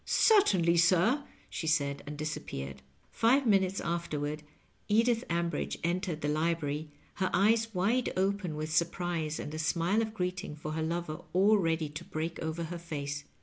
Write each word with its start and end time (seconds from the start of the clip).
^^ 0.01 0.03
Cer 0.03 0.41
tainly, 0.41 0.79
sir," 0.79 1.23
she 1.47 1.67
said, 1.67 2.01
and 2.07 2.17
disappeared. 2.17 2.81
Five 3.11 3.45
minutes 3.45 3.79
afterward 3.79 4.41
Edith 4.87 5.23
Ambridge 5.29 5.77
entered 5.83 6.21
the 6.21 6.27
libraiy, 6.27 6.87
her 7.17 7.29
eyes 7.35 7.71
wide 7.75 8.11
open 8.17 8.55
with 8.55 8.75
surprise 8.75 9.39
and 9.39 9.53
a 9.53 9.59
smile 9.59 10.01
of 10.01 10.15
greeting 10.15 10.55
for 10.55 10.71
her 10.71 10.81
lover 10.81 11.21
all 11.33 11.59
ready 11.59 11.87
to 11.87 12.03
break 12.03 12.39
over 12.39 12.63
her 12.63 12.79
face. 12.79 13.25